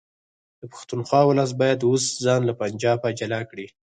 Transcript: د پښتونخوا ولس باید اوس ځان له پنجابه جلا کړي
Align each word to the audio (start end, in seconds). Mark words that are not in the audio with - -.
د 0.59 0.61
پښتونخوا 0.71 1.21
ولس 1.25 1.51
باید 1.61 1.85
اوس 1.89 2.03
ځان 2.23 2.41
له 2.49 2.53
پنجابه 2.61 3.09
جلا 3.19 3.41
کړي 3.49 3.67